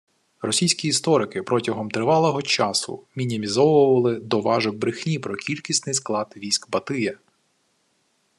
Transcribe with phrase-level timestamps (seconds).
[0.41, 7.17] Російські історики протягом тривалого часу мінімізовували «доважок брехні» про кількісний склад військ Батия